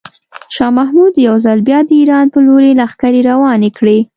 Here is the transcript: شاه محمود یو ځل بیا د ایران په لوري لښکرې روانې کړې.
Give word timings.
شاه 0.55 0.71
محمود 0.77 1.13
یو 1.27 1.35
ځل 1.45 1.59
بیا 1.67 1.79
د 1.85 1.89
ایران 1.99 2.25
په 2.33 2.39
لوري 2.47 2.71
لښکرې 2.79 3.21
روانې 3.29 3.69
کړې. 3.77 3.99